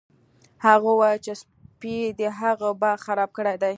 [0.65, 3.69] هغې وویل چې سپي د هغې باغ خراب کړی دی